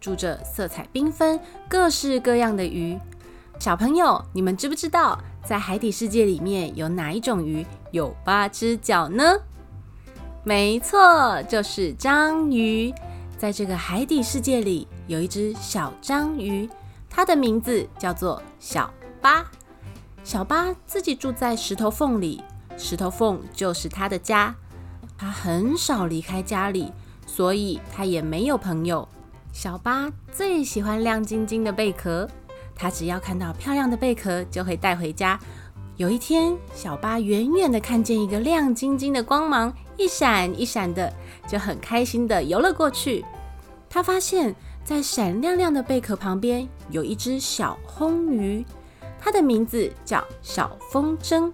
[0.00, 1.38] 住着色彩缤纷、
[1.68, 2.98] 各式各样的鱼。
[3.58, 9.40] 小朋友，你们知不知道，在海底世界里面有哪一种鱼有八只脚呢？
[10.44, 12.92] 没错，就是章鱼。
[13.36, 16.68] 在这个海底世界里，有一只小章鱼，
[17.10, 19.44] 它的名字叫做小巴。
[20.24, 22.42] 小巴自己住在石头缝里，
[22.76, 24.54] 石头缝就是它的家。
[25.16, 26.92] 它很少离开家里。
[27.30, 29.06] 所以它也没有朋友。
[29.60, 32.28] 小巴最喜欢亮晶晶的贝壳，
[32.76, 35.36] 它只要看到漂亮的贝壳就会带回家。
[35.96, 41.12] 有一天，小巴远远的看见一个亮晶晶的光芒，一闪一闪的，
[41.48, 43.24] 就很开心的游了过去。
[43.90, 48.64] 他发现，在闪亮亮的贝壳旁边有一只小红鱼，
[49.18, 51.52] 它的名字叫小风筝。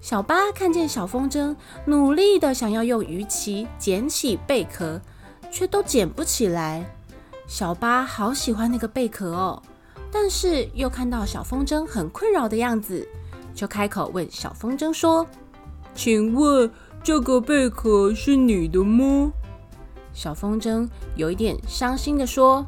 [0.00, 5.00] 小巴看见小风筝努力的想要用鱼鳍捡起贝壳，
[5.50, 6.86] 却都捡不起来。
[7.46, 9.62] 小巴好喜欢那个贝壳哦，
[10.10, 13.06] 但是又看到小风筝很困扰的样子，
[13.54, 15.26] 就开口问小风筝说
[15.94, 16.70] ：“请问
[17.02, 19.32] 这个贝壳是你的吗？”
[20.12, 22.66] 小风筝有一点伤心的说：“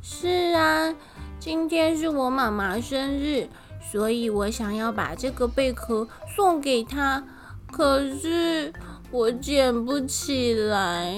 [0.00, 0.94] 是啊，
[1.40, 3.48] 今天是我妈妈生日。”
[3.92, 7.22] 所以我想要把这个贝壳送给她，
[7.70, 8.72] 可是
[9.10, 11.14] 我捡不起来。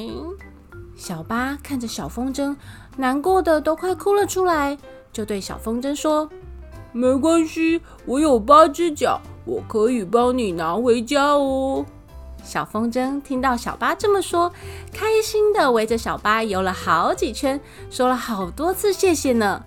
[0.96, 2.56] 小巴看着小风筝，
[2.96, 4.76] 难过的都快哭了出来，
[5.12, 6.28] 就对小风筝说
[6.90, 11.84] ：“没关系，我有八只脚，我可以帮你拿回家哦。”
[12.42, 14.50] 小风筝听到小巴这么说，
[14.92, 17.60] 开心的围着小巴游了好几圈，
[17.90, 19.62] 说了好多次谢谢呢。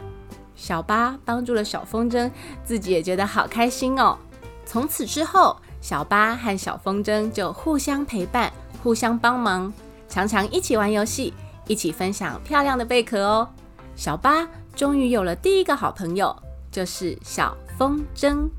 [0.55, 2.31] 小巴帮助了小风筝，
[2.65, 4.17] 自己也觉得好开心哦。
[4.65, 8.51] 从此之后，小巴和小风筝就互相陪伴，
[8.81, 9.71] 互相帮忙，
[10.09, 11.33] 常常一起玩游戏，
[11.67, 13.47] 一起分享漂亮的贝壳哦。
[13.95, 16.35] 小巴终于有了第一个好朋友，
[16.71, 18.49] 就是小风筝。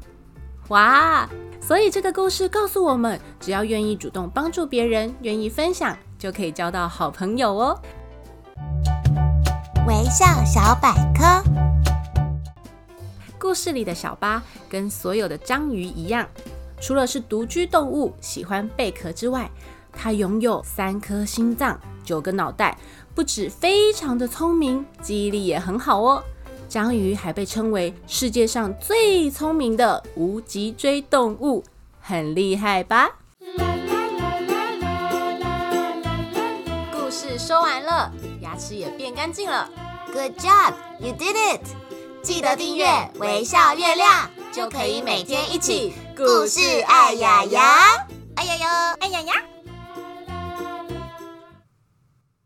[0.69, 1.29] 哇！
[1.61, 7.79] 所以这个故事告诉我们，只要愿意主动帮助别人，愿意分享，就可以交到好朋友哦。
[9.87, 11.43] 微笑小百科。
[13.39, 16.29] 故事里的小巴跟所有的章鱼一样，
[16.81, 19.51] 除了是独居动物，喜欢贝壳之外，
[19.93, 22.77] 它拥有三颗心脏、九个脑袋，
[23.15, 26.23] 不止非常的聪明，记忆力也很好哦。
[26.69, 31.65] 章鱼还被称为世界上最聪明的无脊椎动物，
[32.01, 33.11] 很厉害吧？
[36.93, 39.69] 故事说完了，牙齿也变干净了。
[40.13, 41.61] Good job, you did it!
[42.23, 42.87] 记得订阅
[43.19, 48.07] 微笑月亮，就可以每天一起故事爱牙牙，
[48.37, 49.33] 爱牙牙，爱呀呀。